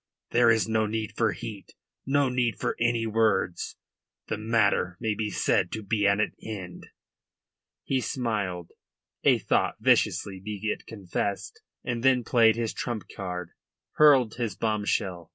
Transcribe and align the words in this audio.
there 0.31 0.49
is 0.49 0.67
no 0.67 0.87
need 0.87 1.11
for 1.15 1.31
heat, 1.31 1.75
no 2.07 2.27
need 2.27 2.57
for 2.59 2.75
any 2.79 3.05
words. 3.05 3.75
The 4.29 4.37
matter 4.39 4.97
may 4.99 5.13
be 5.13 5.29
said 5.29 5.71
to 5.73 5.83
be 5.83 6.07
at 6.07 6.19
an 6.19 6.33
end." 6.41 6.87
He 7.83 8.01
smiled 8.01 8.71
a 9.23 9.37
thought 9.37 9.75
viciously, 9.79 10.41
be 10.43 10.59
it 10.73 10.87
confessed 10.87 11.61
and 11.83 12.01
then 12.01 12.23
played 12.23 12.55
his 12.55 12.73
trump 12.73 13.09
card, 13.15 13.51
hurled 13.91 14.33
his 14.37 14.55
bombshell. 14.55 15.29